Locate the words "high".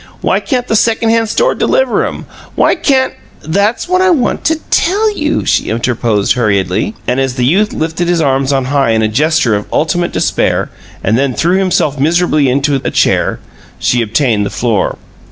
8.73-8.93